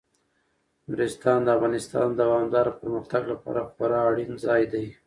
نورستان 0.87 1.39
د 1.43 1.47
افغانستان 1.57 2.07
د 2.11 2.15
دوامداره 2.21 2.71
پرمختګ 2.81 3.21
لپاره 3.31 3.61
خورا 3.73 3.99
اړین 4.11 4.31
ځای 4.45 4.63
دی. 4.73 4.85